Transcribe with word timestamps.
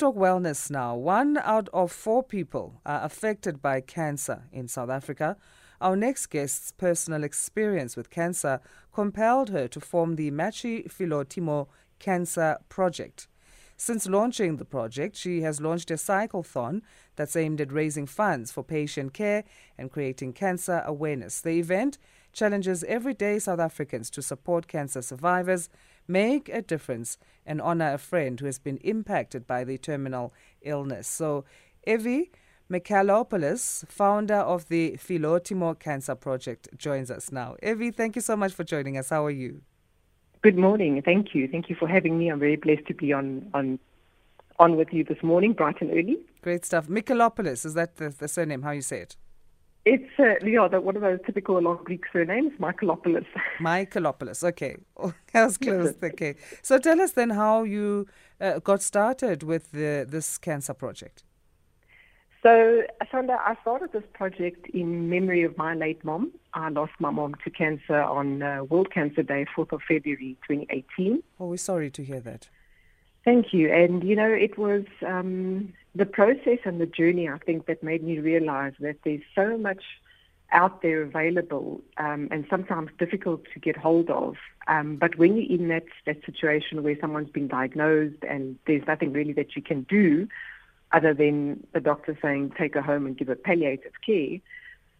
talk 0.00 0.16
wellness 0.16 0.70
now. 0.70 0.96
One 0.96 1.36
out 1.36 1.68
of 1.74 1.92
four 1.92 2.22
people 2.22 2.80
are 2.86 3.04
affected 3.04 3.60
by 3.60 3.82
cancer 3.82 4.44
in 4.50 4.66
South 4.66 4.88
Africa. 4.88 5.36
Our 5.78 5.94
next 5.94 6.28
guest's 6.28 6.72
personal 6.72 7.22
experience 7.22 7.98
with 7.98 8.08
cancer 8.08 8.60
compelled 8.94 9.50
her 9.50 9.68
to 9.68 9.78
form 9.78 10.16
the 10.16 10.30
Machi 10.30 10.84
Filotimo 10.84 11.68
Cancer 11.98 12.56
Project. 12.70 13.28
Since 13.76 14.08
launching 14.08 14.56
the 14.56 14.64
project, 14.64 15.16
she 15.16 15.42
has 15.42 15.60
launched 15.60 15.90
a 15.90 15.94
cyclethon 15.94 16.80
that's 17.16 17.36
aimed 17.36 17.60
at 17.60 17.70
raising 17.70 18.06
funds 18.06 18.50
for 18.50 18.64
patient 18.64 19.12
care 19.12 19.44
and 19.76 19.90
creating 19.90 20.32
cancer 20.32 20.82
awareness. 20.86 21.42
The 21.42 21.58
event 21.58 21.98
challenges 22.32 22.84
everyday 22.84 23.38
South 23.38 23.60
Africans 23.60 24.10
to 24.10 24.22
support 24.22 24.68
cancer 24.68 25.02
survivors, 25.02 25.68
make 26.06 26.48
a 26.48 26.62
difference, 26.62 27.18
and 27.46 27.60
honor 27.60 27.94
a 27.94 27.98
friend 27.98 28.38
who 28.38 28.46
has 28.46 28.58
been 28.58 28.78
impacted 28.78 29.46
by 29.46 29.64
the 29.64 29.78
terminal 29.78 30.32
illness. 30.62 31.08
So, 31.08 31.44
Evy 31.86 32.30
Michalopoulos, 32.70 33.86
founder 33.88 34.36
of 34.36 34.68
the 34.68 34.92
Filotimo 34.92 35.78
Cancer 35.78 36.14
Project, 36.14 36.68
joins 36.76 37.10
us 37.10 37.32
now. 37.32 37.56
Evy, 37.62 37.90
thank 37.90 38.14
you 38.14 38.22
so 38.22 38.36
much 38.36 38.52
for 38.52 38.64
joining 38.64 38.96
us. 38.96 39.10
How 39.10 39.24
are 39.26 39.30
you? 39.30 39.62
Good 40.42 40.56
morning. 40.56 41.02
Thank 41.02 41.34
you. 41.34 41.48
Thank 41.48 41.68
you 41.68 41.76
for 41.76 41.88
having 41.88 42.16
me. 42.16 42.30
I'm 42.30 42.38
very 42.38 42.56
blessed 42.56 42.86
to 42.86 42.94
be 42.94 43.12
on 43.12 43.50
on 43.52 43.78
on 44.58 44.76
with 44.76 44.92
you 44.92 45.02
this 45.02 45.22
morning, 45.22 45.52
bright 45.52 45.80
and 45.80 45.90
early. 45.90 46.18
Great 46.42 46.64
stuff. 46.64 46.86
Michalopoulos, 46.86 47.64
is 47.66 47.74
that 47.74 47.96
the, 47.96 48.10
the 48.10 48.28
surname? 48.28 48.62
How 48.62 48.70
you 48.70 48.82
say 48.82 49.00
it? 49.00 49.16
It's 49.94 50.20
uh, 50.20 50.46
yeah, 50.46 50.68
one 50.78 50.94
of 50.94 51.02
those 51.02 51.18
typical 51.26 51.60
long 51.60 51.80
Greek 51.82 52.04
surnames, 52.12 52.52
Michaelopoulos. 52.60 53.26
Michaelopoulos, 53.58 54.44
Okay, 54.44 54.76
oh, 54.96 55.12
that 55.32 55.44
was 55.44 55.58
close. 55.58 55.94
Okay, 56.02 56.36
so 56.62 56.78
tell 56.78 57.00
us 57.00 57.12
then 57.12 57.30
how 57.30 57.64
you 57.64 58.06
uh, 58.40 58.60
got 58.60 58.82
started 58.82 59.42
with 59.42 59.72
the, 59.72 60.06
this 60.08 60.38
cancer 60.38 60.74
project. 60.74 61.24
So, 62.40 62.82
Asanda, 63.02 63.36
I 63.40 63.56
started 63.62 63.90
this 63.92 64.04
project 64.14 64.68
in 64.68 65.10
memory 65.10 65.42
of 65.42 65.58
my 65.58 65.74
late 65.74 66.04
mom. 66.04 66.30
I 66.54 66.68
lost 66.68 66.92
my 67.00 67.10
mom 67.10 67.34
to 67.42 67.50
cancer 67.50 68.00
on 68.00 68.42
uh, 68.42 68.62
World 68.62 68.92
Cancer 68.94 69.24
Day, 69.24 69.44
4th 69.56 69.72
of 69.72 69.80
February 69.88 70.36
2018. 70.48 71.20
Oh, 71.40 71.46
we're 71.46 71.56
sorry 71.56 71.90
to 71.90 72.04
hear 72.04 72.20
that. 72.20 72.48
Thank 73.24 73.52
you. 73.52 73.72
And, 73.72 74.04
you 74.04 74.14
know, 74.14 74.32
it 74.32 74.56
was 74.56 74.84
um, 75.04 75.72
the 75.94 76.06
process 76.06 76.58
and 76.64 76.80
the 76.80 76.86
journey, 76.86 77.28
I 77.28 77.38
think, 77.38 77.66
that 77.66 77.82
made 77.82 78.02
me 78.02 78.18
realize 78.18 78.74
that 78.80 78.96
there's 79.04 79.22
so 79.34 79.56
much 79.56 79.82
out 80.52 80.82
there 80.82 81.02
available 81.02 81.80
um, 81.96 82.28
and 82.30 82.44
sometimes 82.50 82.90
difficult 82.98 83.42
to 83.54 83.60
get 83.60 83.76
hold 83.76 84.10
of. 84.10 84.36
Um, 84.66 84.96
but 84.96 85.16
when 85.16 85.36
you're 85.36 85.60
in 85.60 85.68
that, 85.68 85.84
that 86.06 86.24
situation 86.24 86.82
where 86.82 86.96
someone's 87.00 87.30
been 87.30 87.48
diagnosed 87.48 88.22
and 88.28 88.58
there's 88.66 88.86
nothing 88.86 89.12
really 89.12 89.32
that 89.34 89.54
you 89.56 89.62
can 89.62 89.82
do, 89.82 90.28
other 90.92 91.14
than 91.14 91.66
the 91.72 91.80
doctor 91.80 92.18
saying 92.20 92.52
take 92.58 92.74
her 92.74 92.82
home 92.82 93.06
and 93.06 93.16
give 93.16 93.28
her 93.28 93.36
palliative 93.36 93.92
care, 94.04 94.38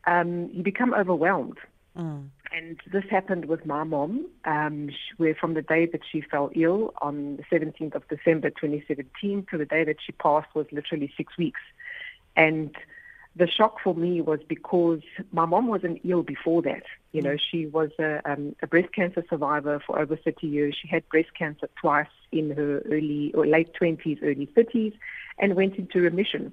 um, 0.06 0.48
you 0.52 0.62
become 0.62 0.94
overwhelmed. 0.94 1.58
Mm. 1.96 2.28
And 2.52 2.80
this 2.92 3.04
happened 3.10 3.44
with 3.44 3.64
my 3.64 3.84
mom, 3.84 4.26
um, 4.44 4.90
where 5.18 5.34
from 5.34 5.54
the 5.54 5.62
day 5.62 5.86
that 5.86 6.00
she 6.10 6.20
fell 6.20 6.50
ill 6.54 6.92
on 7.00 7.36
the 7.36 7.44
17th 7.44 7.94
of 7.94 8.08
December 8.08 8.50
2017 8.50 9.46
to 9.50 9.58
the 9.58 9.64
day 9.64 9.84
that 9.84 9.96
she 10.04 10.12
passed 10.12 10.52
was 10.54 10.66
literally 10.72 11.12
six 11.16 11.38
weeks. 11.38 11.60
And 12.36 12.74
the 13.36 13.46
shock 13.46 13.80
for 13.82 13.94
me 13.94 14.20
was 14.20 14.40
because 14.48 15.00
my 15.30 15.44
mom 15.44 15.68
wasn't 15.68 16.00
ill 16.04 16.22
before 16.22 16.62
that. 16.62 16.82
You 17.12 17.22
know, 17.22 17.36
she 17.36 17.66
was 17.66 17.90
a, 18.00 18.20
um, 18.24 18.56
a 18.62 18.66
breast 18.66 18.92
cancer 18.92 19.24
survivor 19.30 19.80
for 19.86 20.00
over 20.00 20.16
30 20.16 20.46
years. 20.48 20.76
She 20.80 20.88
had 20.88 21.08
breast 21.08 21.32
cancer 21.38 21.68
twice 21.80 22.08
in 22.32 22.50
her 22.50 22.82
early 22.90 23.32
or 23.34 23.46
late 23.46 23.72
20s, 23.80 24.18
early 24.22 24.48
30s, 24.56 24.94
and 25.38 25.54
went 25.54 25.76
into 25.76 26.00
remission. 26.00 26.52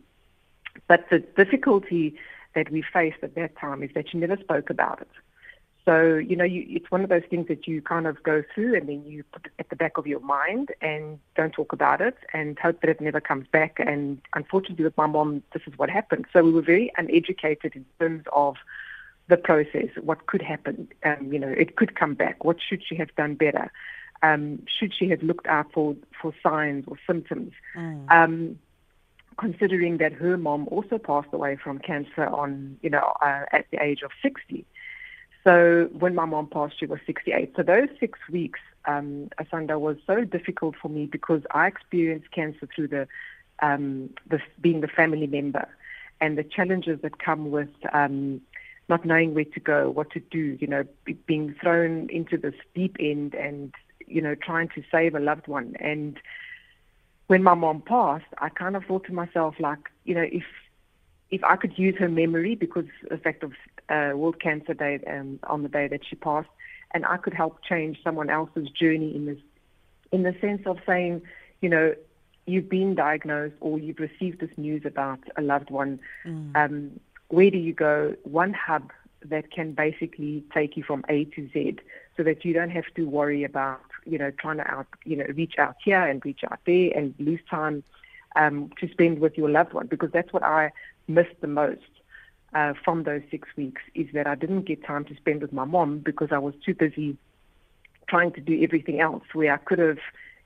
But 0.88 1.10
the 1.10 1.20
difficulty 1.20 2.16
that 2.54 2.72
we 2.72 2.84
faced 2.84 3.18
at 3.24 3.34
that 3.36 3.58
time 3.58 3.82
is 3.82 3.90
that 3.96 4.12
she 4.12 4.18
never 4.20 4.38
spoke 4.38 4.70
about 4.70 5.02
it. 5.02 5.10
So, 5.88 6.16
you 6.16 6.36
know, 6.36 6.44
you, 6.44 6.66
it's 6.68 6.92
one 6.92 7.02
of 7.02 7.08
those 7.08 7.24
things 7.30 7.48
that 7.48 7.66
you 7.66 7.82
kind 7.82 8.08
of 8.08 8.22
go 8.22 8.44
through 8.54 8.76
and 8.76 8.90
then 8.90 9.06
you 9.06 9.24
put 9.24 9.46
it 9.46 9.54
at 9.58 9.70
the 9.70 9.78
back 9.78 9.98
of 9.98 10.06
your 10.06 10.20
mind 10.20 10.70
and 10.82 11.18
don't 11.34 11.54
talk 11.54 11.72
about 11.72 12.02
it 12.02 12.18
and 12.34 12.60
hope 12.60 12.82
that 12.82 12.90
it 12.90 13.00
never 13.00 13.22
comes 13.22 13.48
back. 13.48 13.78
And 13.80 14.20
unfortunately, 14.36 14.84
with 14.84 14.98
my 14.98 15.08
mom, 15.08 15.44
this 15.54 15.62
is 15.66 15.78
what 15.78 15.90
happened. 15.90 16.26
So 16.34 16.44
we 16.44 16.52
were 16.52 16.62
very 16.62 16.92
uneducated 16.98 17.74
in 17.74 17.86
terms 18.02 18.26
of 18.34 18.58
the 19.30 19.38
process, 19.38 19.88
what 20.02 20.26
could 20.26 20.42
happen. 20.42 20.90
Um, 21.06 21.32
you 21.32 21.40
know, 21.40 21.48
it 21.48 21.78
could 21.78 21.96
come 21.96 22.16
back. 22.16 22.44
What 22.44 22.58
should 22.62 22.84
she 22.86 22.96
have 22.96 23.16
done 23.16 23.36
better? 23.36 23.72
Um, 24.22 24.64
should 24.68 24.94
she 24.94 25.08
have 25.08 25.24
looked 25.24 25.48
out 25.48 25.72
for, 25.72 25.96
for 26.22 26.34
signs 26.44 26.84
or 26.88 26.98
symptoms? 27.08 27.54
Mm. 27.78 28.12
Um, 28.12 28.60
considering 29.38 30.00
that 30.00 30.12
her 30.12 30.38
mom 30.38 30.68
also 30.68 30.98
passed 30.98 31.30
away 31.32 31.56
from 31.56 31.80
cancer 31.80 32.26
on, 32.26 32.78
you 32.82 32.90
know, 32.90 33.14
uh, 33.22 33.46
at 33.54 33.68
the 33.72 33.82
age 33.82 34.02
of 34.02 34.12
60. 34.22 34.66
So 35.48 35.88
when 35.98 36.14
my 36.14 36.26
mom 36.26 36.48
passed, 36.48 36.78
she 36.78 36.86
was 36.86 37.00
68. 37.06 37.54
So 37.56 37.64
those 37.64 37.88
six 38.02 38.20
weeks, 38.30 38.60
um, 38.84 39.30
Asanda, 39.40 39.80
was 39.80 39.96
so 40.06 40.26
difficult 40.26 40.76
for 40.76 40.90
me 40.90 41.06
because 41.06 41.42
I 41.52 41.68
experienced 41.68 42.32
cancer 42.32 42.68
through 42.76 42.90
the, 42.90 43.08
um, 43.62 44.10
the 44.30 44.42
being 44.60 44.82
the 44.82 44.90
family 44.90 45.26
member, 45.26 45.66
and 46.20 46.38
the 46.38 46.44
challenges 46.44 47.00
that 47.02 47.20
come 47.20 47.50
with 47.50 47.70
um, 47.94 48.42
not 48.90 49.06
knowing 49.06 49.36
where 49.36 49.46
to 49.46 49.60
go, 49.62 49.90
what 49.90 50.12
to 50.12 50.20
do. 50.20 50.58
You 50.60 50.68
know, 50.68 50.84
being 51.28 51.56
thrown 51.62 52.10
into 52.10 52.36
this 52.38 52.56
deep 52.76 52.98
end, 53.00 53.34
and 53.34 53.74
you 54.06 54.22
know, 54.22 54.36
trying 54.36 54.68
to 54.76 54.84
save 54.92 55.16
a 55.16 55.20
loved 55.22 55.48
one. 55.48 55.78
And 55.80 56.20
when 57.28 57.42
my 57.42 57.54
mom 57.54 57.84
passed, 57.84 58.26
I 58.40 58.50
kind 58.50 58.76
of 58.76 58.84
thought 58.84 59.06
to 59.06 59.14
myself, 59.14 59.56
like, 59.62 59.92
you 60.04 60.14
know, 60.14 60.28
if 60.30 60.44
if 61.32 61.42
I 61.46 61.56
could 61.56 61.80
use 61.80 61.96
her 62.00 62.10
memory 62.10 62.56
because 62.56 62.86
the 63.10 63.18
fact 63.18 63.44
of 63.44 63.54
uh, 63.90 64.12
World 64.16 64.40
Cancer 64.40 64.74
Day 64.74 65.00
um, 65.08 65.40
on 65.44 65.64
the 65.64 65.70
day 65.70 65.88
that 65.88 66.02
she 66.08 66.16
passed, 66.16 66.50
and 66.92 67.06
I 67.06 67.18
could 67.18 67.34
help 67.34 67.64
change 67.64 68.00
someone 68.04 68.30
else's 68.30 68.70
journey 68.70 69.16
in 69.16 69.26
this, 69.26 69.38
in 70.12 70.24
the 70.24 70.36
sense 70.40 70.64
of 70.66 70.78
saying, 70.86 71.22
you 71.62 71.70
know, 71.70 71.96
you've 72.46 72.70
been 72.70 72.96
diagnosed 72.96 73.56
or 73.60 73.78
you've 73.78 74.00
received 74.00 74.40
this 74.40 74.50
news 74.58 74.86
about 74.86 75.20
a 75.36 75.42
loved 75.42 75.70
one. 75.70 76.00
Mm. 76.26 76.56
Um, 76.56 77.00
where 77.28 77.52
do 77.52 77.58
you 77.58 77.74
go? 77.74 78.16
One 78.24 78.54
hub 78.54 78.92
that 79.26 79.52
can 79.52 79.74
basically 79.74 80.44
take 80.54 80.78
you 80.78 80.84
from 80.84 81.04
A 81.10 81.26
to 81.26 81.50
Z, 81.52 81.80
so 82.16 82.24
that 82.24 82.46
you 82.46 82.54
don't 82.54 82.70
have 82.70 82.86
to 82.96 83.04
worry 83.04 83.44
about, 83.44 83.82
you 84.06 84.18
know, 84.18 84.32
trying 84.32 84.58
to 84.58 84.72
out, 84.72 84.88
you 85.04 85.18
know, 85.18 85.26
reach 85.36 85.56
out 85.58 85.76
here 85.84 86.02
and 86.02 86.24
reach 86.26 86.42
out 86.50 86.60
there 86.66 86.92
and 86.96 87.14
lose 87.20 87.42
time 87.50 87.84
um, 88.36 88.72
to 88.80 88.90
spend 88.90 89.20
with 89.20 89.38
your 89.38 89.50
loved 89.50 89.74
one 89.74 89.88
because 89.88 90.12
that's 90.12 90.32
what 90.32 90.44
I 90.44 90.72
missed 91.08 91.42
the 91.42 91.48
most 91.48 91.82
uh, 92.54 92.74
from 92.84 93.04
those 93.04 93.22
six 93.30 93.48
weeks 93.56 93.82
is 93.94 94.08
that 94.14 94.28
I 94.28 94.36
didn't 94.36 94.64
get 94.64 94.84
time 94.84 95.06
to 95.06 95.16
spend 95.16 95.42
with 95.42 95.54
my 95.54 95.66
mom 95.66 96.00
because 96.00 96.30
I 96.32 96.38
was 96.38 96.54
too 96.66 96.74
busy 96.74 97.18
trying 98.08 98.32
to 98.34 98.42
do 98.42 98.62
everything 98.64 99.00
else 99.02 99.24
where 99.34 99.54
I 99.54 99.58
could 99.58 99.80
have, 99.80 100.00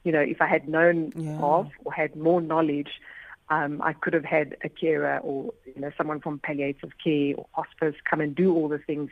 you 0.03 0.11
know, 0.11 0.19
if 0.19 0.41
I 0.41 0.47
had 0.47 0.67
known 0.67 1.13
yeah. 1.15 1.37
of 1.37 1.69
or 1.85 1.93
had 1.93 2.15
more 2.15 2.41
knowledge, 2.41 2.89
um, 3.49 3.81
I 3.83 3.93
could 3.93 4.13
have 4.13 4.25
had 4.25 4.57
a 4.63 4.69
carer 4.69 5.19
or, 5.19 5.53
you 5.75 5.81
know, 5.81 5.91
someone 5.97 6.21
from 6.21 6.39
palliative 6.39 6.91
care 7.03 7.35
or 7.35 7.45
hospice 7.51 7.95
come 8.09 8.21
and 8.21 8.35
do 8.35 8.53
all 8.53 8.67
the 8.67 8.79
things 8.79 9.11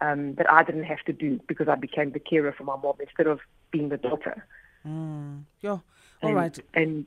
um, 0.00 0.34
that 0.34 0.50
I 0.50 0.64
didn't 0.64 0.84
have 0.84 1.02
to 1.06 1.12
do 1.12 1.40
because 1.46 1.68
I 1.68 1.76
became 1.76 2.10
the 2.10 2.18
carer 2.18 2.52
for 2.52 2.64
my 2.64 2.76
mom 2.76 2.94
instead 2.98 3.26
of 3.26 3.40
being 3.70 3.90
the 3.90 3.96
daughter. 3.96 4.44
Mm. 4.86 5.44
Yeah. 5.60 5.70
All 5.70 5.82
and, 6.22 6.34
right. 6.34 6.58
and, 6.74 7.06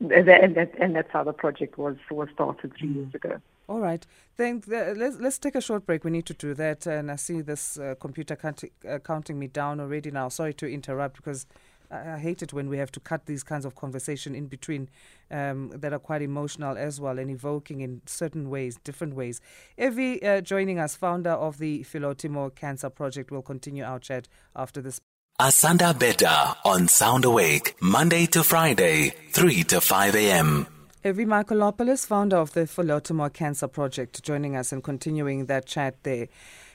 and, 0.00 0.28
that, 0.28 0.74
and 0.78 0.94
that's 0.94 1.10
how 1.10 1.24
the 1.24 1.32
project 1.32 1.76
was, 1.76 1.96
was 2.10 2.28
started 2.34 2.72
three 2.78 2.88
mm. 2.88 2.94
years 2.96 3.14
ago. 3.14 3.40
All 3.70 3.78
right. 3.78 4.04
Then 4.36 4.62
uh, 4.66 4.94
let's 4.96 5.20
let's 5.20 5.38
take 5.38 5.54
a 5.54 5.60
short 5.60 5.86
break. 5.86 6.02
We 6.02 6.10
need 6.10 6.26
to 6.26 6.34
do 6.34 6.54
that. 6.54 6.88
And 6.88 7.08
I 7.08 7.14
see 7.14 7.40
this 7.40 7.78
uh, 7.78 7.94
computer 8.00 8.34
counting, 8.34 8.70
uh, 8.86 8.98
counting 8.98 9.38
me 9.38 9.46
down 9.46 9.78
already 9.78 10.10
now. 10.10 10.28
Sorry 10.28 10.52
to 10.54 10.66
interrupt 10.66 11.14
because 11.14 11.46
I, 11.88 12.14
I, 12.14 12.18
hate 12.18 12.42
it 12.42 12.52
when 12.52 12.68
we 12.68 12.78
have 12.78 12.90
to 12.90 12.98
cut 12.98 13.26
these 13.26 13.44
kinds 13.44 13.64
of 13.64 13.76
conversation 13.76 14.34
in 14.34 14.48
between 14.48 14.88
um, 15.30 15.70
that 15.72 15.92
are 15.92 16.00
quite 16.00 16.20
emotional 16.20 16.76
as 16.76 17.00
well 17.00 17.16
and 17.16 17.30
evoking 17.30 17.80
in 17.80 18.02
certain 18.06 18.50
ways, 18.50 18.76
different 18.82 19.14
ways. 19.14 19.40
Evy 19.78 20.20
uh, 20.20 20.40
joining 20.40 20.80
us, 20.80 20.96
founder 20.96 21.30
of 21.30 21.58
the 21.58 21.84
Filotimo 21.84 22.52
Cancer 22.52 22.90
Project, 22.90 23.30
will 23.30 23.42
continue 23.42 23.84
our 23.84 24.00
chat 24.00 24.26
after 24.56 24.82
this. 24.82 25.00
Asanda 25.40 25.96
Betta 25.96 26.56
on 26.64 26.88
Sound 26.88 27.24
Awake, 27.24 27.76
Monday 27.80 28.26
to 28.26 28.42
Friday, 28.42 29.10
3 29.30 29.62
to 29.62 29.80
5 29.80 30.16
a.m. 30.16 30.79
Evy 31.02 31.24
Michalopoulos, 31.24 32.04
founder 32.04 32.36
of 32.36 32.52
the 32.52 32.66
Filotimo 32.66 33.32
Cancer 33.32 33.66
Project, 33.66 34.22
joining 34.22 34.54
us 34.54 34.70
and 34.70 34.84
continuing 34.84 35.46
that 35.46 35.64
chat 35.64 35.94
there. 36.02 36.28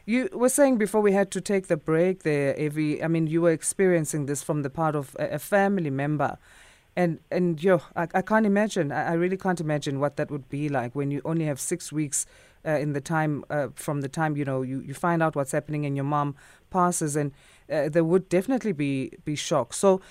You 0.07 0.29
were 0.33 0.49
saying 0.49 0.79
before 0.79 1.01
we 1.01 1.11
had 1.11 1.29
to 1.29 1.41
take 1.41 1.67
the 1.67 1.77
break 1.77 2.23
there, 2.23 2.55
Evy, 2.59 3.03
I 3.03 3.07
mean, 3.07 3.27
you 3.27 3.43
were 3.43 3.51
experiencing 3.51 4.25
this 4.25 4.41
from 4.41 4.63
the 4.63 4.71
part 4.71 4.95
of 4.95 5.15
a, 5.19 5.35
a 5.35 5.39
family 5.39 5.91
member. 5.91 6.39
And, 6.95 7.19
and 7.29 7.63
yo, 7.63 7.83
I, 7.95 8.07
I 8.15 8.23
can't 8.23 8.47
imagine, 8.47 8.91
I, 8.91 9.09
I, 9.09 9.13
really 9.13 9.37
can't 9.37 9.61
imagine 9.61 9.99
what 9.99 10.17
that 10.17 10.31
would 10.31 10.49
be 10.49 10.69
like 10.69 10.95
when 10.95 11.11
you 11.11 11.21
only 11.23 11.45
have 11.45 11.59
six 11.59 11.91
weeks 11.91 12.25
uh, 12.65 12.71
in 12.71 12.93
the 12.93 13.01
time, 13.01 13.43
uh, 13.51 13.67
from 13.75 14.01
the 14.01 14.09
time, 14.09 14.35
you 14.37 14.45
know, 14.45 14.63
you, 14.63 14.79
you 14.79 14.95
find 14.95 15.21
out 15.21 15.35
what's 15.35 15.51
happening 15.51 15.85
and 15.85 15.95
your 15.95 16.05
mom 16.05 16.35
passes. 16.71 17.15
And 17.15 17.31
uh, 17.71 17.89
there 17.89 18.03
would 18.03 18.27
definitely 18.29 18.71
be, 18.71 19.11
be 19.23 19.35
shock. 19.35 19.71
So, 19.71 20.01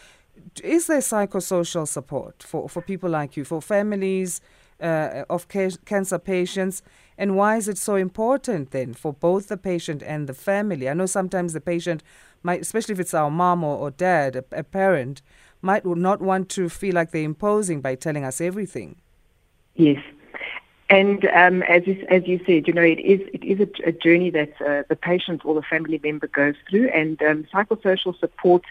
is 0.63 0.87
there 0.87 0.99
psychosocial 0.99 1.87
support 1.87 2.43
for, 2.43 2.69
for 2.69 2.83
people 2.83 3.11
like 3.11 3.37
you, 3.37 3.45
for 3.45 3.61
families 3.61 4.41
uh, 4.81 5.25
of 5.29 5.49
ca- 5.49 5.79
cancer 5.85 6.19
patients? 6.19 6.83
And 7.17 7.37
why 7.37 7.57
is 7.57 7.69
it 7.69 7.79
so 7.79 7.95
important 7.95 8.71
then 8.71 8.95
for 8.95 9.13
both 9.13 9.49
the 9.49 9.57
patient 9.57 10.03
and 10.03 10.29
the 10.29 10.35
family? 10.35 10.89
I 10.89 10.95
know 10.95 11.07
sometimes 11.07 11.53
the 11.53 11.61
patient 11.61 12.03
might, 12.43 12.61
especially 12.61 12.93
if 12.93 13.01
it's 13.01 13.15
our 13.15 13.31
mom 13.31 13.65
or, 13.65 13.77
or 13.79 13.91
dad, 13.91 14.37
a, 14.37 14.45
a 14.53 14.65
parent, 14.65 15.23
might 15.63 15.87
not 15.87 16.21
want 16.21 16.49
to 16.51 16.69
feel 16.69 16.95
like 16.95 17.11
they're 17.11 17.23
imposing 17.23 17.81
by 17.81 17.95
telling 17.95 18.25
us 18.25 18.41
everything. 18.41 18.97
Yes. 19.75 20.03
And 20.91 21.25
um, 21.35 21.63
as 21.63 21.87
you, 21.87 22.05
as 22.11 22.27
you 22.27 22.39
said, 22.47 22.69
you 22.69 22.75
know, 22.75 22.83
it 22.83 23.01
is 23.01 23.21
it 23.33 23.43
is 23.43 23.59
a, 23.59 23.89
a 23.89 23.93
journey 23.93 24.31
that 24.31 24.53
uh, 24.61 24.83
the 24.89 24.97
patient 24.97 25.43
or 25.45 25.55
the 25.55 25.63
family 25.63 25.99
member 26.03 26.27
goes 26.27 26.55
through, 26.69 26.89
and 26.91 27.21
um, 27.23 27.47
psychosocial 27.53 28.19
support 28.21 28.63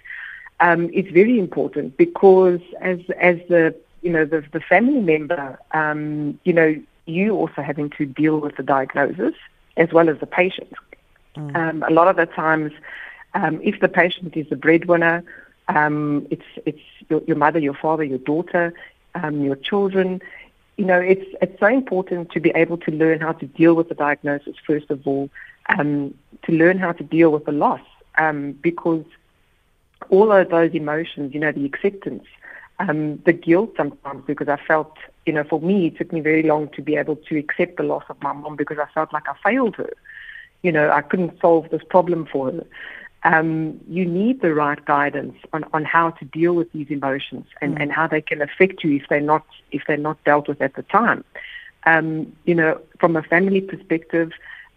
um, 0.59 0.89
is 0.89 1.11
very 1.11 1.39
important 1.39 1.97
because 1.97 2.61
as 2.81 2.99
as 3.19 3.37
the 3.49 3.75
you 4.01 4.11
know 4.11 4.25
the, 4.25 4.43
the 4.51 4.59
family 4.59 4.99
member, 4.99 5.59
um, 5.71 6.39
you 6.43 6.53
know, 6.53 6.75
you 7.05 7.35
also 7.35 7.61
having 7.61 7.89
to 7.91 8.05
deal 8.05 8.39
with 8.39 8.55
the 8.57 8.63
diagnosis 8.63 9.35
as 9.77 9.91
well 9.91 10.09
as 10.09 10.19
the 10.19 10.27
patient. 10.27 10.73
Mm. 11.35 11.55
Um, 11.55 11.83
a 11.87 11.91
lot 11.91 12.07
of 12.07 12.15
the 12.15 12.25
times, 12.25 12.71
um, 13.33 13.59
if 13.63 13.79
the 13.79 13.89
patient 13.89 14.37
is 14.37 14.47
the 14.49 14.55
breadwinner, 14.55 15.23
it's 15.69 16.45
it's 16.65 16.81
your, 17.09 17.21
your, 17.23 17.37
mother, 17.37 17.59
your 17.59 17.73
father, 17.73 18.03
your 18.03 18.19
daughter, 18.19 18.73
your 19.31 19.55
children 19.55 20.21
you 20.77 20.85
know, 20.85 20.99
it's 20.99 21.25
it's 21.41 21.59
so 21.59 21.67
important 21.67 22.31
to 22.31 22.39
be 22.39 22.49
able 22.55 22.77
to 22.77 22.91
learn 22.91 23.19
how 23.19 23.33
to 23.33 23.45
deal 23.45 23.75
with 23.75 23.89
the 23.89 23.95
diagnosis 23.95 24.55
first 24.65 24.89
of 24.89 25.05
all, 25.05 25.29
um, 25.69 26.13
to 26.43 26.51
learn 26.51 26.77
how 26.79 26.91
to 26.91 27.03
deal 27.03 27.31
with 27.31 27.45
the 27.45 27.51
loss, 27.51 27.81
um, 28.17 28.53
because 28.53 29.05
all 30.09 30.31
of 30.31 30.49
those 30.49 30.73
emotions, 30.73 31.33
you 31.33 31.39
know, 31.39 31.51
the 31.51 31.65
acceptance, 31.65 32.25
um, 32.79 33.17
the 33.25 33.33
guilt 33.33 33.73
sometimes, 33.77 34.23
because 34.25 34.47
I 34.47 34.57
felt, 34.57 34.97
you 35.25 35.33
know, 35.33 35.43
for 35.43 35.59
me, 35.61 35.87
it 35.87 35.97
took 35.97 36.11
me 36.11 36.21
very 36.21 36.43
long 36.43 36.69
to 36.69 36.81
be 36.81 36.95
able 36.95 37.15
to 37.15 37.37
accept 37.37 37.77
the 37.77 37.83
loss 37.83 38.03
of 38.09 38.21
my 38.21 38.33
mom 38.33 38.55
because 38.55 38.77
I 38.79 38.87
felt 38.93 39.13
like 39.13 39.27
I 39.27 39.35
failed 39.43 39.75
her. 39.75 39.93
You 40.61 40.71
know, 40.71 40.91
I 40.91 41.01
couldn't 41.01 41.39
solve 41.41 41.69
this 41.69 41.83
problem 41.89 42.25
for 42.25 42.51
her 42.51 42.65
um, 43.23 43.79
you 43.87 44.05
need 44.05 44.41
the 44.41 44.53
right 44.53 44.83
guidance 44.85 45.35
on, 45.53 45.63
on 45.73 45.85
how 45.85 46.11
to 46.11 46.25
deal 46.25 46.53
with 46.53 46.71
these 46.73 46.87
emotions 46.89 47.45
and, 47.61 47.75
mm. 47.75 47.81
and 47.81 47.91
how 47.91 48.07
they 48.07 48.21
can 48.21 48.41
affect 48.41 48.83
you 48.83 48.97
if 48.97 49.07
they're 49.09 49.21
not 49.21 49.45
if 49.71 49.83
they're 49.87 49.97
not 49.97 50.21
dealt 50.25 50.47
with 50.47 50.61
at 50.61 50.75
the 50.75 50.83
time. 50.83 51.23
Um, 51.85 52.33
you 52.45 52.55
know, 52.55 52.81
from 52.99 53.15
a 53.15 53.23
family 53.23 53.61
perspective, 53.61 54.31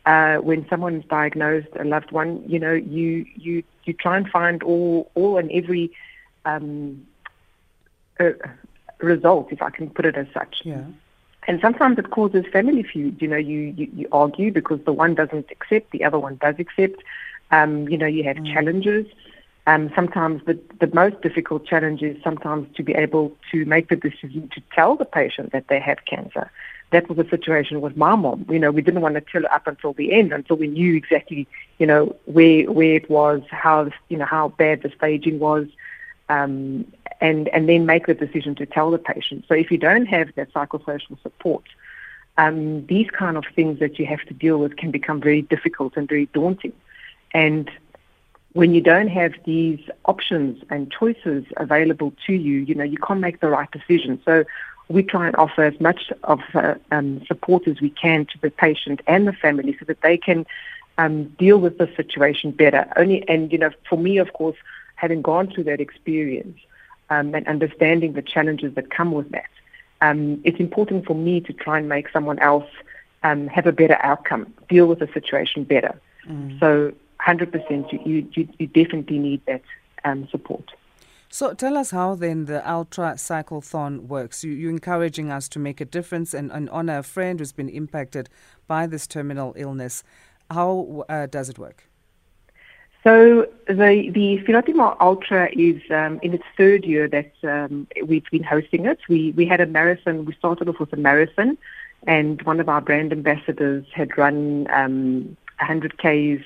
uh, 0.06 0.36
when 0.36 0.66
someone's 0.68 1.04
diagnosed 1.06 1.68
a 1.78 1.84
loved 1.84 2.12
one, 2.12 2.42
you 2.46 2.58
know, 2.58 2.72
you 2.72 3.26
you 3.34 3.62
you 3.84 3.92
try 3.92 4.16
and 4.16 4.28
find 4.28 4.62
all 4.62 5.10
all 5.14 5.36
and 5.36 5.50
every 5.50 5.90
um, 6.44 7.06
uh, 8.18 8.30
result, 8.98 9.52
if 9.52 9.60
I 9.60 9.70
can 9.70 9.90
put 9.90 10.06
it 10.06 10.16
as 10.16 10.26
such. 10.32 10.62
Yeah. 10.64 10.84
And 11.48 11.60
sometimes 11.60 11.98
it 11.98 12.10
causes 12.10 12.44
family 12.52 12.82
feuds. 12.82 13.20
You 13.20 13.28
know, 13.28 13.36
you, 13.36 13.74
you, 13.76 13.88
you 13.94 14.08
argue 14.10 14.52
because 14.52 14.80
the 14.84 14.92
one 14.92 15.14
doesn't 15.14 15.46
accept, 15.50 15.90
the 15.92 16.04
other 16.04 16.18
one 16.18 16.36
does 16.36 16.56
accept. 16.58 17.02
Um, 17.50 17.88
you 17.88 17.98
know, 17.98 18.06
you 18.06 18.24
have 18.24 18.36
mm. 18.36 18.52
challenges. 18.52 19.06
Um, 19.68 19.90
sometimes 19.94 20.44
the, 20.46 20.58
the 20.80 20.92
most 20.92 21.20
difficult 21.22 21.66
challenge 21.66 22.02
is 22.02 22.16
sometimes 22.22 22.68
to 22.76 22.82
be 22.82 22.94
able 22.94 23.32
to 23.50 23.64
make 23.64 23.88
the 23.88 23.96
decision 23.96 24.48
to 24.54 24.62
tell 24.72 24.96
the 24.96 25.04
patient 25.04 25.52
that 25.52 25.68
they 25.68 25.80
have 25.80 26.04
cancer. 26.04 26.50
That 26.90 27.08
was 27.08 27.18
the 27.18 27.28
situation 27.28 27.80
with 27.80 27.96
my 27.96 28.14
mom. 28.14 28.46
You 28.48 28.60
know, 28.60 28.70
we 28.70 28.80
didn't 28.80 29.00
want 29.00 29.16
to 29.16 29.20
tell 29.20 29.42
her 29.42 29.52
up 29.52 29.66
until 29.66 29.92
the 29.92 30.12
end, 30.12 30.32
until 30.32 30.56
we 30.56 30.68
knew 30.68 30.94
exactly, 30.94 31.48
you 31.78 31.86
know, 31.86 32.14
where 32.26 32.70
where 32.70 32.94
it 32.94 33.10
was, 33.10 33.42
how 33.50 33.90
you 34.08 34.16
know 34.16 34.24
how 34.24 34.48
bad 34.50 34.82
the 34.82 34.92
staging 34.96 35.38
was, 35.40 35.66
um, 36.28 36.86
and 37.20 37.48
and 37.48 37.68
then 37.68 37.86
make 37.86 38.06
the 38.06 38.14
decision 38.14 38.54
to 38.56 38.66
tell 38.66 38.90
the 38.90 38.98
patient. 38.98 39.44
So 39.48 39.54
if 39.54 39.70
you 39.70 39.78
don't 39.78 40.06
have 40.06 40.32
that 40.36 40.52
psychosocial 40.52 41.20
support, 41.22 41.64
um, 42.38 42.86
these 42.86 43.10
kind 43.10 43.36
of 43.36 43.44
things 43.54 43.80
that 43.80 43.98
you 43.98 44.06
have 44.06 44.22
to 44.22 44.34
deal 44.34 44.58
with 44.58 44.76
can 44.76 44.90
become 44.90 45.20
very 45.20 45.42
difficult 45.42 45.96
and 45.96 46.08
very 46.08 46.26
daunting. 46.26 46.72
And 47.32 47.70
when 48.52 48.74
you 48.74 48.80
don't 48.80 49.08
have 49.08 49.34
these 49.44 49.80
options 50.06 50.62
and 50.70 50.90
choices 50.90 51.44
available 51.56 52.14
to 52.26 52.32
you, 52.32 52.60
you 52.60 52.74
know, 52.74 52.84
you 52.84 52.96
can't 52.96 53.20
make 53.20 53.40
the 53.40 53.48
right 53.48 53.70
decision. 53.70 54.20
So 54.24 54.44
we 54.88 55.02
try 55.02 55.26
and 55.26 55.36
offer 55.36 55.64
as 55.64 55.80
much 55.80 56.12
of 56.24 56.40
uh, 56.54 56.74
um, 56.92 57.24
support 57.26 57.66
as 57.66 57.80
we 57.80 57.90
can 57.90 58.24
to 58.26 58.38
the 58.40 58.50
patient 58.50 59.00
and 59.06 59.26
the 59.26 59.32
family 59.32 59.76
so 59.78 59.84
that 59.84 60.00
they 60.02 60.16
can 60.16 60.46
um, 60.98 61.24
deal 61.38 61.58
with 61.58 61.78
the 61.78 61.90
situation 61.96 62.50
better. 62.52 62.86
Only, 62.96 63.28
and 63.28 63.50
you 63.52 63.58
know, 63.58 63.70
for 63.88 63.98
me, 63.98 64.18
of 64.18 64.32
course, 64.32 64.56
having 64.94 65.22
gone 65.22 65.50
through 65.50 65.64
that 65.64 65.80
experience 65.80 66.58
um, 67.10 67.34
and 67.34 67.46
understanding 67.48 68.12
the 68.12 68.22
challenges 68.22 68.74
that 68.74 68.90
come 68.90 69.12
with 69.12 69.30
that, 69.32 69.50
um, 70.00 70.40
it's 70.44 70.60
important 70.60 71.06
for 71.06 71.14
me 71.14 71.40
to 71.40 71.52
try 71.52 71.78
and 71.78 71.88
make 71.88 72.08
someone 72.10 72.38
else 72.38 72.68
um, 73.22 73.48
have 73.48 73.66
a 73.66 73.72
better 73.72 73.98
outcome, 74.00 74.52
deal 74.68 74.86
with 74.86 75.00
the 75.00 75.08
situation 75.12 75.64
better. 75.64 75.98
Mm. 76.28 76.60
So 76.60 76.92
100%, 77.26 78.06
you, 78.06 78.28
you, 78.32 78.48
you 78.58 78.66
definitely 78.66 79.18
need 79.18 79.44
that 79.46 79.62
um, 80.04 80.28
support. 80.30 80.70
So 81.36 81.52
tell 81.52 81.76
us 81.76 81.90
how 81.90 82.14
then 82.14 82.46
the 82.46 82.66
Ultra 82.66 83.16
Cyclethon 83.16 84.06
works. 84.06 84.42
You, 84.42 84.52
you're 84.52 84.70
encouraging 84.70 85.30
us 85.30 85.50
to 85.50 85.58
make 85.58 85.82
a 85.82 85.84
difference 85.84 86.32
and, 86.32 86.50
and 86.50 86.70
honor 86.70 87.00
a 87.00 87.02
friend 87.02 87.38
who's 87.38 87.52
been 87.52 87.68
impacted 87.68 88.30
by 88.66 88.86
this 88.86 89.06
terminal 89.06 89.52
illness. 89.54 90.02
How 90.50 91.04
uh, 91.10 91.26
does 91.26 91.50
it 91.50 91.58
work? 91.58 91.90
So 93.04 93.46
the 93.66 94.10
the 94.14 94.42
Filotimo 94.46 94.96
Ultra 94.98 95.50
is 95.52 95.82
um, 95.90 96.20
in 96.22 96.32
its 96.32 96.44
third 96.56 96.86
year 96.86 97.06
that 97.08 97.32
um, 97.42 97.86
we've 98.06 98.24
been 98.30 98.42
hosting 98.42 98.86
it. 98.86 99.00
We 99.06 99.32
we 99.32 99.44
had 99.44 99.60
a 99.60 99.66
marathon. 99.66 100.24
We 100.24 100.32
started 100.32 100.70
off 100.70 100.80
with 100.80 100.94
a 100.94 100.96
marathon, 100.96 101.58
and 102.06 102.40
one 102.44 102.60
of 102.60 102.70
our 102.70 102.80
brand 102.80 103.12
ambassadors 103.12 103.84
had 103.92 104.16
run 104.16 104.68
um, 104.70 105.36
100 105.58 105.98
k's 105.98 106.40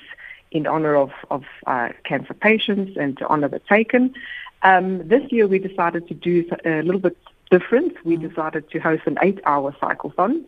in 0.51 0.67
honor 0.67 0.97
of, 0.97 1.11
of 1.29 1.45
uh, 1.65 1.89
cancer 2.03 2.33
patients 2.33 2.97
and 2.99 3.17
to 3.19 3.27
honor 3.27 3.47
the 3.47 3.59
taken. 3.59 4.13
Um, 4.63 5.07
this 5.07 5.31
year 5.31 5.47
we 5.47 5.59
decided 5.59 6.07
to 6.07 6.13
do 6.13 6.49
a 6.65 6.81
little 6.81 7.01
bit 7.01 7.17
different. 7.49 8.03
We 8.05 8.17
mm. 8.17 8.29
decided 8.29 8.69
to 8.71 8.79
host 8.79 9.03
an 9.05 9.17
eight-hour 9.21 9.73
cyclethon. 9.81 10.45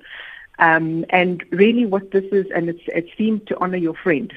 Um, 0.60 1.06
and 1.10 1.44
really 1.50 1.86
what 1.86 2.12
this 2.12 2.26
is, 2.26 2.46
and 2.56 2.70
it's, 2.70 2.84
it's 2.88 3.10
themed 3.18 3.48
to 3.48 3.58
honor 3.60 3.78
your 3.78 3.96
friend. 3.96 4.32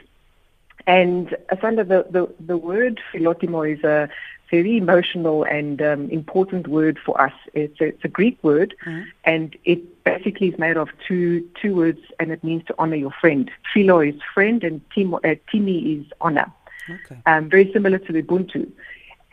And 0.86 1.36
Asanda, 1.50 1.86
the, 1.86 2.06
the, 2.10 2.32
the 2.40 2.56
word 2.56 3.00
philotimo 3.12 3.70
is 3.70 3.84
a 3.84 4.08
very 4.50 4.76
emotional 4.76 5.42
and 5.44 5.82
um, 5.82 6.08
important 6.10 6.68
word 6.68 6.98
for 7.04 7.20
us. 7.20 7.32
It's 7.52 7.80
a, 7.80 7.86
it's 7.86 8.04
a 8.04 8.08
Greek 8.08 8.42
word, 8.42 8.74
mm-hmm. 8.86 9.08
and 9.24 9.56
it 9.64 10.04
basically 10.04 10.48
is 10.48 10.58
made 10.58 10.76
of 10.76 10.88
two 11.06 11.46
two 11.60 11.74
words, 11.74 11.98
and 12.20 12.30
it 12.30 12.44
means 12.44 12.64
to 12.66 12.74
honor 12.78 12.94
your 12.96 13.10
friend. 13.10 13.50
Philo 13.74 14.00
is 14.00 14.14
friend, 14.32 14.62
and 14.62 14.80
timo, 14.90 15.16
uh, 15.16 15.34
timi 15.52 16.00
is 16.00 16.06
honor. 16.20 16.50
Okay. 16.88 17.20
Um, 17.26 17.50
very 17.50 17.72
similar 17.72 17.98
to 17.98 18.12
the 18.12 18.22
Ubuntu, 18.22 18.70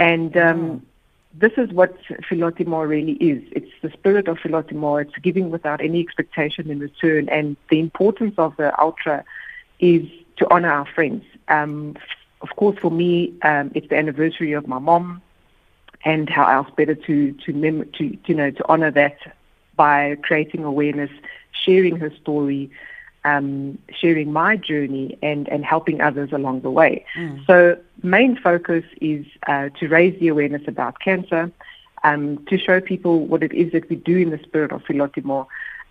and 0.04 0.36
um, 0.36 0.60
oh. 0.62 0.82
this 1.34 1.54
is 1.56 1.72
what 1.72 1.98
philotimo 2.30 2.86
really 2.86 3.14
is. 3.14 3.42
It's 3.54 3.72
the 3.82 3.90
spirit 3.92 4.28
of 4.28 4.38
philotimo. 4.38 5.02
It's 5.02 5.16
giving 5.28 5.50
without 5.50 5.80
any 5.80 6.02
expectation 6.02 6.70
in 6.70 6.80
return, 6.80 7.30
and 7.30 7.56
the 7.70 7.80
importance 7.80 8.36
of 8.38 8.54
the 8.58 8.78
ultra 8.78 9.24
is 9.80 10.06
to 10.40 10.54
honor 10.54 10.72
our 10.72 10.86
friends. 10.86 11.24
Um, 11.48 11.96
of 12.42 12.50
course, 12.58 12.78
for 12.82 12.92
me, 12.92 13.34
um, 13.44 13.72
it's 13.76 13.88
the 13.88 13.98
anniversary 13.98 14.52
of 14.52 14.68
my 14.68 14.80
mom, 14.80 15.22
and 16.04 16.30
how 16.30 16.48
else 16.48 16.70
better 16.76 16.96
to 16.96 17.32
to 17.46 17.54
mem- 17.54 17.90
to, 17.94 18.10
to 18.10 18.18
you 18.26 18.36
know 18.36 18.52
to 18.52 18.64
honor 18.68 18.92
that 18.92 19.18
by 19.78 20.18
creating 20.22 20.66
awareness, 20.66 21.12
sharing 21.64 21.96
her 21.96 22.12
story, 22.22 22.70
um, 23.26 23.78
sharing 23.92 24.32
my 24.32 24.58
journey, 24.58 25.18
and 25.22 25.48
and 25.50 25.64
helping 25.66 26.02
others 26.02 26.32
along 26.32 26.62
the 26.62 26.72
way. 26.72 27.06
Mm. 27.18 27.46
So, 27.46 27.78
main 28.02 28.38
focus 28.38 28.84
is 29.02 29.26
uh, 29.48 29.70
to 29.80 29.88
raise 29.88 30.20
the 30.20 30.28
awareness 30.28 30.64
about 30.68 31.00
cancer, 31.00 31.52
um, 32.04 32.44
to 32.46 32.58
show 32.58 32.82
people 32.82 33.26
what 33.26 33.44
it 33.44 33.54
is 33.54 33.72
that 33.72 33.90
we 33.90 33.96
do 33.96 34.18
in 34.18 34.30
the 34.30 34.40
spirit 34.40 34.72
of 34.72 34.84
Philotimo, 34.84 35.48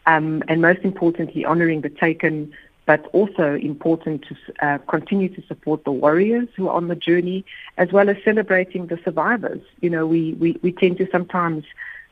um, 0.06 0.42
and 0.48 0.60
most 0.60 0.80
importantly, 0.82 1.44
honoring 1.44 1.80
the 1.80 1.90
taken 1.90 2.52
but 2.84 3.06
also 3.12 3.54
important 3.54 4.24
to 4.28 4.36
uh, 4.66 4.78
continue 4.88 5.28
to 5.28 5.42
support 5.46 5.84
the 5.84 5.92
warriors 5.92 6.48
who 6.56 6.68
are 6.68 6.74
on 6.74 6.88
the 6.88 6.96
journey, 6.96 7.44
as 7.78 7.92
well 7.92 8.08
as 8.08 8.16
celebrating 8.24 8.86
the 8.88 8.98
survivors. 9.04 9.60
You 9.80 9.90
know, 9.90 10.06
we, 10.06 10.34
we, 10.34 10.58
we 10.62 10.72
tend 10.72 10.98
to 10.98 11.08
sometimes, 11.10 11.64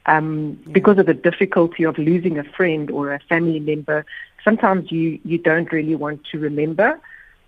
um, 0.06 0.58
because 0.70 0.98
of 0.98 1.06
the 1.06 1.14
difficulty 1.14 1.84
of 1.84 1.98
losing 1.98 2.38
a 2.38 2.44
friend 2.44 2.90
or 2.90 3.12
a 3.12 3.18
family 3.28 3.58
member, 3.58 4.06
sometimes 4.44 4.90
you, 4.90 5.20
you 5.24 5.38
don't 5.38 5.70
really 5.72 5.94
want 5.94 6.24
to 6.32 6.38
remember. 6.38 7.00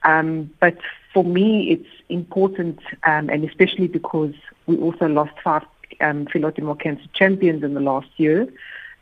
Um, 0.04 0.50
but 0.60 0.78
for 1.12 1.24
me, 1.24 1.70
it's 1.70 1.88
important, 2.08 2.80
um, 3.04 3.28
and 3.30 3.44
especially 3.44 3.86
because 3.88 4.34
we 4.66 4.76
also 4.78 5.06
lost 5.06 5.32
five 5.42 5.64
um, 6.00 6.26
Filotimo 6.26 6.78
cancer 6.78 7.06
champions 7.14 7.62
in 7.62 7.74
the 7.74 7.80
last 7.80 8.08
year. 8.16 8.48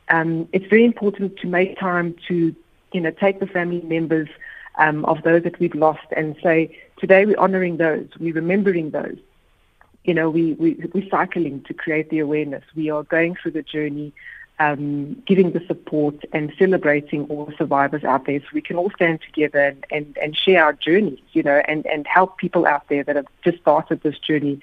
Um, 0.09 0.49
it's 0.52 0.66
very 0.66 0.85
important 0.85 1.37
to 1.38 1.47
make 1.47 1.78
time 1.78 2.16
to 2.28 2.54
you 2.92 3.00
know, 3.00 3.12
take 3.12 3.38
the 3.38 3.47
family 3.47 3.80
members 3.82 4.28
um, 4.76 5.04
of 5.04 5.23
those 5.23 5.44
that 5.44 5.59
we've 5.61 5.75
lost 5.76 6.06
and 6.16 6.37
say, 6.42 6.76
today 6.99 7.25
we're 7.25 7.38
honoring 7.38 7.76
those, 7.76 8.09
we're 8.18 8.35
remembering 8.35 8.90
those. 8.90 9.16
you 10.04 10.14
know, 10.14 10.30
we, 10.30 10.54
we, 10.54 10.75
we're 10.94 11.09
cycling 11.11 11.62
to 11.64 11.75
create 11.75 12.11
the 12.11 12.18
awareness. 12.20 12.64
We 12.75 12.90
are 12.90 13.02
going 13.02 13.37
through 13.37 13.52
the 13.52 13.62
journey, 13.62 14.12
um, 14.61 15.21
giving 15.26 15.52
the 15.52 15.64
support 15.67 16.14
and 16.35 16.52
celebrating 16.59 17.25
all 17.25 17.47
the 17.47 17.57
survivors 17.57 18.05
out 18.05 18.26
there 18.26 18.38
so 18.40 18.47
we 18.52 18.61
can 18.61 18.76
all 18.76 18.90
stand 18.90 19.21
together 19.23 19.59
and, 19.59 19.87
and, 19.90 20.19
and 20.23 20.37
share 20.37 20.62
our 20.62 20.75
journeys, 20.75 21.19
you 21.33 21.43
know, 21.43 21.62
and, 21.67 21.87
and 21.87 22.07
help 22.07 22.37
people 22.37 22.67
out 22.67 22.87
there 22.88 23.02
that 23.02 23.17
have 23.17 23.26
just 23.43 23.59
started 23.59 24.02
this 24.02 24.19
journey 24.19 24.61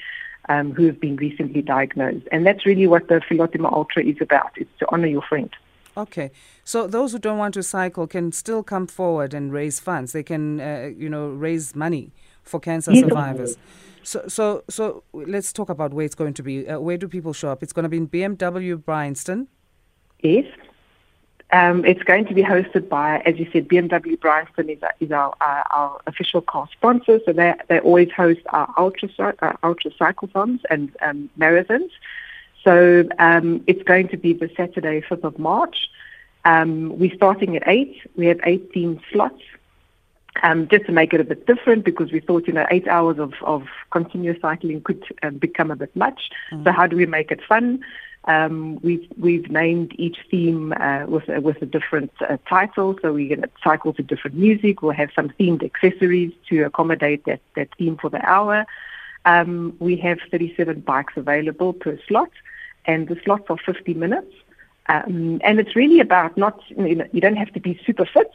um, 0.50 0.72
who 0.72 0.86
have 0.86 1.00
been 1.00 1.16
recently 1.16 1.64
diagnosed. 1.64 2.28
And 2.32 2.46
that's 2.46 2.64
really 2.64 2.86
what 2.86 3.08
the 3.08 3.22
Philotima 3.28 3.74
Ultra 3.74 4.04
is 4.04 4.18
about. 4.22 4.52
It's 4.56 4.70
to 4.80 4.88
honor 4.92 5.08
your 5.08 5.24
friend. 5.24 5.50
Okay, 5.98 6.30
so 6.64 6.86
those 6.86 7.12
who 7.12 7.18
don't 7.18 7.40
want 7.40 7.56
to 7.56 7.64
cycle 7.64 8.06
can 8.06 8.32
still 8.32 8.62
come 8.62 8.86
forward 8.86 9.34
and 9.34 9.52
raise 9.52 9.80
funds. 9.80 10.12
They 10.12 10.22
can, 10.22 10.62
uh, 10.62 10.92
you 10.96 11.10
know, 11.10 11.30
raise 11.30 11.76
money 11.76 12.12
for 12.44 12.60
cancer 12.60 12.92
yes. 12.92 13.04
survivors. 13.04 13.58
So, 14.04 14.24
so, 14.28 14.64
so 14.70 15.04
let's 15.12 15.52
talk 15.52 15.70
about 15.70 15.92
where 15.96 16.06
it's 16.06 16.14
going 16.14 16.36
to 16.36 16.44
be. 16.44 16.70
Uh, 16.70 16.80
where 16.80 16.98
do 16.98 17.08
people 17.08 17.34
show 17.34 17.50
up? 17.50 17.64
It's 17.64 17.74
going 17.74 17.84
to 17.84 17.90
be 17.90 17.98
in 17.98 18.08
BMW 18.08 18.82
Bryanston. 18.82 19.48
Yes. 20.22 20.46
Um, 21.52 21.86
it's 21.86 22.04
going 22.04 22.26
to 22.26 22.34
be 22.34 22.44
hosted 22.44 22.90
by, 22.90 23.20
as 23.20 23.38
you 23.38 23.48
said, 23.54 23.70
BMW 23.70 24.20
Bryanston 24.20 24.70
is, 24.70 24.80
is 25.00 25.12
our, 25.12 25.34
our, 25.40 25.66
our, 25.72 26.02
official 26.06 26.42
car 26.42 26.68
sponsor. 26.74 27.22
So 27.26 27.32
they, 27.32 27.54
they 27.70 27.80
always 27.80 28.12
host 28.12 28.42
our 28.50 28.74
ultra, 28.78 29.10
uh, 29.42 29.54
ultra 29.64 29.92
cyclothons 29.92 30.60
and 30.70 30.92
um, 31.02 31.30
marathons. 31.40 31.90
So 32.66 33.08
um, 33.18 33.64
it's 33.66 33.82
going 33.84 34.10
to 34.10 34.18
be 34.18 34.34
the 34.34 34.50
Saturday, 34.58 35.00
5th 35.02 35.24
of 35.24 35.40
March. 35.40 35.88
Um, 36.44 36.98
we're 37.00 37.16
starting 37.16 37.56
at 37.56 37.64
8. 37.66 37.96
We 38.18 38.26
have 38.26 38.40
18 38.44 39.02
slots. 39.12 39.42
Um, 40.44 40.68
just 40.68 40.86
to 40.86 40.92
make 40.92 41.14
it 41.14 41.22
a 41.22 41.24
bit 41.24 41.48
different 41.48 41.84
because 41.84 42.12
we 42.12 42.20
thought, 42.20 42.46
you 42.46 42.54
know, 42.54 42.68
eight 42.70 42.88
hours 42.88 43.18
of, 43.18 43.34
of 43.42 43.64
continuous 43.90 44.38
cycling 44.40 44.82
could 44.82 45.04
um, 45.24 45.38
become 45.38 45.72
a 45.72 45.76
bit 45.76 45.96
much. 45.96 46.30
Mm. 46.52 46.64
So 46.64 46.72
how 46.72 46.86
do 46.86 46.96
we 46.96 47.08
make 47.08 47.32
it 47.32 47.40
fun? 47.48 47.84
Um, 48.28 48.80
we've 48.82 49.08
we've 49.18 49.50
named 49.50 49.94
each 49.98 50.18
theme 50.30 50.74
uh, 50.74 51.06
with 51.08 51.28
a, 51.30 51.40
with 51.40 51.62
a 51.62 51.66
different 51.66 52.12
uh, 52.22 52.38
title, 52.48 52.98
so 53.02 53.14
we're 53.14 53.30
going 53.30 53.42
to 53.42 53.50
cycle 53.64 53.94
to 53.94 54.04
different 54.04 54.36
music. 54.38 54.82
We'll 54.82 54.92
have 54.92 55.10
some 55.16 55.30
themed 55.40 55.64
accessories 55.64 56.34
to 56.50 56.64
accommodate 56.64 57.26
that 57.26 57.40
that 57.56 57.70
theme 57.78 57.98
for 57.98 58.10
the 58.10 58.24
hour. 58.30 58.66
Um, 59.26 59.76
we 59.80 59.96
have 59.98 60.20
37 60.30 60.82
bikes 60.82 61.14
available 61.16 61.74
per 61.74 61.98
slot, 62.08 62.32
and 62.86 63.08
the 63.08 63.20
slots 63.24 63.46
are 63.50 63.58
50 63.58 63.94
minutes. 63.94 64.34
Um, 64.90 65.42
and 65.44 65.60
it's 65.60 65.76
really 65.76 66.00
about 66.00 66.38
not 66.38 66.62
you, 66.70 66.96
know, 66.96 67.08
you 67.12 67.20
don't 67.20 67.36
have 67.36 67.52
to 67.54 67.60
be 67.60 67.80
super 67.86 68.06
fit 68.06 68.32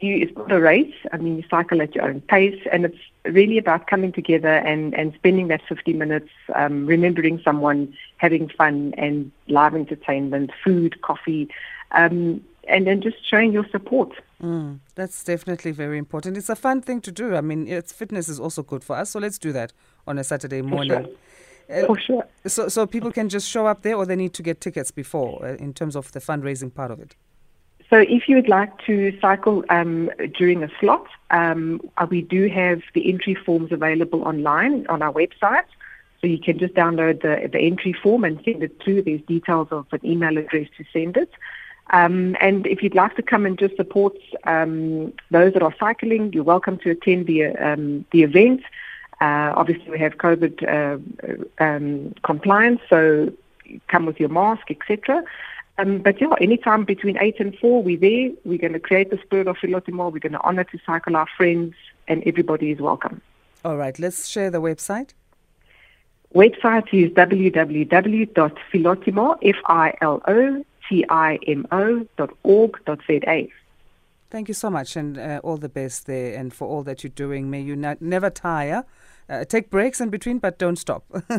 you, 0.00 0.16
it's 0.22 0.36
not 0.36 0.52
a 0.52 0.60
race. 0.60 0.94
I 1.12 1.16
mean, 1.16 1.36
you 1.36 1.44
cycle 1.50 1.82
at 1.82 1.94
your 1.94 2.04
own 2.04 2.20
pace, 2.22 2.60
and 2.70 2.84
it's 2.84 2.98
really 3.32 3.58
about 3.58 3.86
coming 3.86 4.12
together 4.12 4.56
and, 4.56 4.94
and 4.94 5.14
spending 5.14 5.48
that 5.48 5.60
50 5.68 5.92
minutes 5.92 6.30
um, 6.54 6.86
remembering 6.86 7.40
someone, 7.44 7.94
having 8.16 8.48
fun, 8.48 8.94
and 8.96 9.30
live 9.48 9.74
entertainment, 9.74 10.50
food, 10.64 11.00
coffee, 11.02 11.48
um, 11.92 12.42
and 12.68 12.86
then 12.86 13.00
just 13.00 13.16
showing 13.28 13.52
your 13.52 13.66
support. 13.70 14.12
Mm, 14.42 14.78
that's 14.94 15.24
definitely 15.24 15.72
very 15.72 15.98
important. 15.98 16.36
It's 16.36 16.48
a 16.48 16.56
fun 16.56 16.80
thing 16.80 17.00
to 17.02 17.12
do. 17.12 17.34
I 17.34 17.40
mean, 17.40 17.66
it's 17.66 17.92
fitness 17.92 18.28
is 18.28 18.38
also 18.38 18.62
good 18.62 18.84
for 18.84 18.96
us, 18.96 19.10
so 19.10 19.18
let's 19.18 19.38
do 19.38 19.52
that 19.52 19.72
on 20.06 20.18
a 20.18 20.24
Saturday 20.24 20.62
morning. 20.62 21.04
For 21.04 21.04
sure. 21.04 21.14
Uh, 21.70 21.86
for 21.86 21.98
sure. 21.98 22.26
So, 22.46 22.68
so 22.68 22.86
people 22.86 23.12
can 23.12 23.28
just 23.28 23.48
show 23.48 23.66
up 23.66 23.82
there, 23.82 23.96
or 23.96 24.06
they 24.06 24.16
need 24.16 24.34
to 24.34 24.42
get 24.42 24.60
tickets 24.60 24.90
before, 24.90 25.44
uh, 25.44 25.54
in 25.56 25.74
terms 25.74 25.96
of 25.96 26.12
the 26.12 26.20
fundraising 26.20 26.72
part 26.72 26.90
of 26.90 27.00
it. 27.00 27.16
So 27.90 27.98
if 27.98 28.28
you 28.28 28.36
would 28.36 28.48
like 28.48 28.78
to 28.84 29.18
cycle 29.20 29.64
um, 29.70 30.10
during 30.36 30.62
a 30.62 30.68
slot, 30.78 31.06
um, 31.30 31.80
uh, 31.96 32.06
we 32.08 32.20
do 32.20 32.48
have 32.48 32.82
the 32.92 33.08
entry 33.08 33.34
forms 33.34 33.72
available 33.72 34.22
online 34.24 34.86
on 34.88 35.00
our 35.00 35.12
website. 35.12 35.64
So 36.20 36.26
you 36.26 36.38
can 36.38 36.58
just 36.58 36.74
download 36.74 37.22
the, 37.22 37.48
the 37.48 37.58
entry 37.58 37.94
form 37.94 38.24
and 38.24 38.40
send 38.44 38.62
it 38.62 38.82
through. 38.82 39.02
There's 39.02 39.22
details 39.22 39.68
of 39.70 39.86
an 39.92 40.00
email 40.04 40.36
address 40.36 40.68
to 40.76 40.84
send 40.92 41.16
it. 41.16 41.30
Um, 41.90 42.36
and 42.40 42.66
if 42.66 42.82
you'd 42.82 42.94
like 42.94 43.16
to 43.16 43.22
come 43.22 43.46
and 43.46 43.58
just 43.58 43.76
support 43.76 44.14
um, 44.44 45.12
those 45.30 45.54
that 45.54 45.62
are 45.62 45.74
cycling, 45.80 46.32
you're 46.34 46.44
welcome 46.44 46.76
to 46.78 46.90
attend 46.90 47.26
the, 47.26 47.46
um, 47.56 48.04
the 48.12 48.22
event. 48.22 48.62
Uh, 49.20 49.52
obviously, 49.56 49.90
we 49.90 49.98
have 49.98 50.18
COVID 50.18 50.62
uh, 50.68 51.64
um, 51.64 52.14
compliance, 52.22 52.80
so 52.90 53.32
come 53.88 54.06
with 54.06 54.20
your 54.20 54.28
mask, 54.28 54.70
etc. 54.70 55.24
Um, 55.78 55.98
but 55.98 56.20
yeah, 56.20 56.34
anytime 56.40 56.84
between 56.84 57.16
8 57.18 57.38
and 57.38 57.56
4, 57.58 57.80
we're 57.82 57.96
there. 57.96 58.30
We're 58.44 58.58
going 58.58 58.72
to 58.72 58.80
create 58.80 59.10
the 59.10 59.18
spirit 59.18 59.46
of 59.46 59.56
Philotima. 59.56 60.12
We're 60.12 60.18
going 60.18 60.32
to 60.32 60.42
honor 60.42 60.64
to 60.64 60.78
cycle 60.84 61.14
our 61.16 61.28
friends, 61.36 61.74
and 62.08 62.24
everybody 62.26 62.72
is 62.72 62.80
welcome. 62.80 63.22
All 63.64 63.76
right, 63.76 63.96
let's 63.98 64.26
share 64.26 64.50
the 64.50 64.60
website. 64.60 65.10
Website 66.34 66.92
is 66.92 67.10
www.filotimo, 67.12 69.38
F-I-L-O-T-I-M-O 69.42 70.66
dot 72.16 72.30
org 72.42 72.84
dot 72.84 73.00
Z-A. 73.06 73.50
Thank 74.30 74.48
you 74.48 74.54
so 74.54 74.68
much, 74.68 74.94
and 74.96 75.16
uh, 75.16 75.40
all 75.42 75.56
the 75.56 75.70
best 75.70 76.06
there, 76.06 76.38
and 76.38 76.52
for 76.52 76.68
all 76.68 76.82
that 76.82 77.02
you're 77.02 77.10
doing. 77.10 77.48
May 77.50 77.62
you 77.62 77.74
not, 77.76 78.02
never 78.02 78.28
tire 78.28 78.84
uh, 79.28 79.44
take 79.44 79.70
breaks 79.70 80.00
in 80.00 80.10
between, 80.10 80.38
but 80.38 80.58
don't 80.58 80.76
stop. 80.76 81.04
that's 81.10 81.30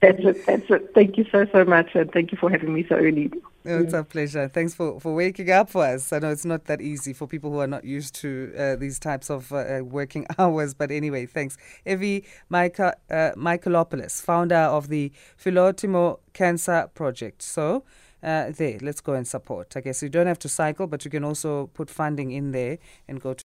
it. 0.00 0.46
That's 0.46 0.70
it. 0.70 0.90
Thank 0.94 1.18
you 1.18 1.26
so, 1.30 1.46
so 1.52 1.64
much. 1.64 1.94
And 1.94 2.10
thank 2.12 2.32
you 2.32 2.38
for 2.38 2.50
having 2.50 2.72
me 2.72 2.86
so 2.88 2.96
early. 2.96 3.30
It's 3.66 3.94
a 3.94 4.04
pleasure. 4.04 4.46
Thanks 4.46 4.74
for, 4.74 5.00
for 5.00 5.14
waking 5.14 5.50
up 5.50 5.70
for 5.70 5.84
us. 5.84 6.12
I 6.12 6.18
know 6.18 6.30
it's 6.30 6.44
not 6.44 6.66
that 6.66 6.82
easy 6.82 7.14
for 7.14 7.26
people 7.26 7.50
who 7.50 7.60
are 7.60 7.66
not 7.66 7.84
used 7.84 8.14
to 8.16 8.52
uh, 8.58 8.76
these 8.76 8.98
types 8.98 9.30
of 9.30 9.52
uh, 9.52 9.56
uh 9.56 9.80
working 9.82 10.26
hours. 10.38 10.74
But 10.74 10.90
anyway, 10.90 11.24
thanks. 11.24 11.56
Evy 11.86 12.24
Michael, 12.50 12.92
uh, 13.10 13.32
Michaelopoulos, 13.36 14.20
founder 14.20 14.56
of 14.56 14.88
the 14.88 15.12
Filotimo 15.42 16.18
Cancer 16.34 16.90
Project. 16.94 17.40
So, 17.42 17.84
uh, 18.22 18.50
there, 18.56 18.78
let's 18.80 19.00
go 19.00 19.12
and 19.12 19.26
support. 19.26 19.76
I 19.76 19.80
guess 19.80 20.02
you 20.02 20.08
don't 20.08 20.26
have 20.26 20.38
to 20.40 20.48
cycle, 20.48 20.86
but 20.86 21.04
you 21.04 21.10
can 21.10 21.24
also 21.24 21.66
put 21.68 21.90
funding 21.90 22.30
in 22.32 22.52
there 22.52 22.78
and 23.08 23.20
go 23.20 23.32
to 23.32 23.42